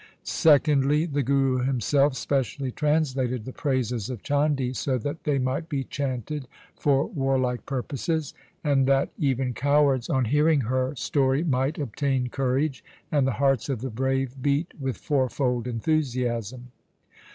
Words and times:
Secondly, 0.23 1.05
the 1.05 1.21
Guru 1.21 1.59
himself 1.59 2.15
specially 2.15 2.71
translated 2.71 3.45
the 3.45 3.53
praises 3.53 4.09
of 4.09 4.23
Chandi 4.23 4.75
so 4.75 4.97
that 4.97 5.25
they 5.25 5.37
might 5.37 5.69
be 5.69 5.83
chanted 5.83 6.47
for 6.75 7.05
warlike 7.05 7.67
purposes, 7.67 8.33
and 8.63 8.87
that 8.87 9.11
even 9.19 9.53
cowards 9.53 10.09
on 10.09 10.25
hearing 10.25 10.61
her 10.61 10.95
story 10.95 11.43
might 11.43 11.77
obtain 11.77 12.29
courage 12.29 12.83
and 13.11 13.27
the 13.27 13.33
hearts 13.37 13.69
of 13.69 13.81
the 13.81 13.91
brave 13.91 14.41
beat 14.41 14.73
with 14.81 14.97
fourfold 14.97 15.67
enthusiasm. 15.67 16.71